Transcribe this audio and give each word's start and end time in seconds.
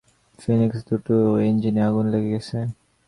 Phoenix, 0.39 0.79
দুটো 0.89 1.15
ইঞ্জিনেই 1.47 1.83
আগুন 1.83 2.05
লেগে 2.13 2.29
গেছে। 2.33 2.57